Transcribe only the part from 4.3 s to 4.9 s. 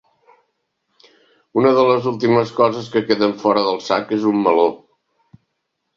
un meló.